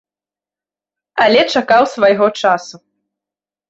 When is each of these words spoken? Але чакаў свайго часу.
Але 1.27 1.41
чакаў 1.59 1.83
свайго 1.95 2.25
часу. 2.43 2.75